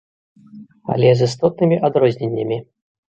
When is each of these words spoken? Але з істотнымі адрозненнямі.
Але 0.93 1.11
з 1.19 1.27
істотнымі 1.31 1.77
адрозненнямі. 1.91 2.59